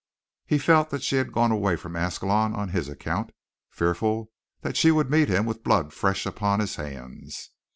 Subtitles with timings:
[0.47, 3.31] He felt that she had gone away from Ascalon on his account,
[3.69, 4.31] fearful
[4.61, 7.51] that she would meet him with blood fresh upon his hands.